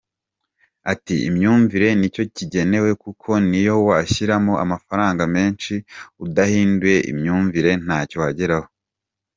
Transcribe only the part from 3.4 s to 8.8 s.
niyo washyiramo amafaranga menshi udahinduye imyumvire ntacyo wageraho.